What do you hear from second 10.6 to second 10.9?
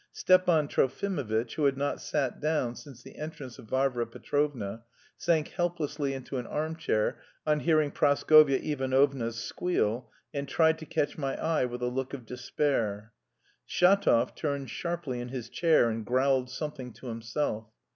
to